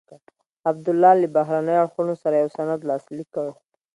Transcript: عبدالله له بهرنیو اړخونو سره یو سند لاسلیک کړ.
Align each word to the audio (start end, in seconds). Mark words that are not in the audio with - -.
عبدالله 0.69 1.11
له 1.21 1.27
بهرنیو 1.35 1.81
اړخونو 1.83 2.13
سره 2.23 2.35
یو 2.41 2.49
سند 2.57 2.79
لاسلیک 2.89 3.27
کړ. 3.35 3.47